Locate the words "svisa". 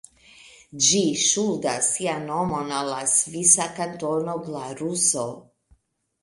3.13-3.69